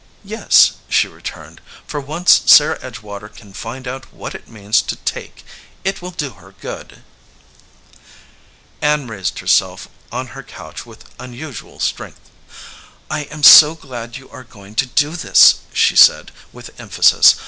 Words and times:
"Yes," 0.25 0.77
she 0.89 1.07
returned, 1.07 1.61
"for 1.85 1.99
once 2.01 2.41
Sarah 2.47 2.79
Edgewater 2.79 3.29
87 3.29 3.29
EDGEWATER 3.29 3.29
PEOPLE 3.29 3.37
can 3.37 3.53
find 3.53 3.87
out 3.87 4.11
what 4.11 4.33
it 4.33 4.47
means 4.49 4.81
to 4.81 4.95
take. 4.95 5.45
It 5.83 6.01
will 6.01 6.09
do 6.09 6.31
her 6.31 6.53
good." 6.59 7.03
Ann 8.81 9.05
raised 9.05 9.37
herself 9.37 9.87
on 10.11 10.29
her 10.33 10.41
couch 10.41 10.87
with 10.87 11.05
unusual 11.19 11.79
strength. 11.79 12.31
"I 13.11 13.25
am 13.25 13.43
so 13.43 13.75
glad 13.75 14.17
you 14.17 14.27
are 14.31 14.43
going 14.43 14.73
to 14.73 14.87
do 14.87 15.11
this," 15.15 15.57
she 15.71 15.95
said, 15.95 16.31
with 16.51 16.71
emphasis. 16.81 17.35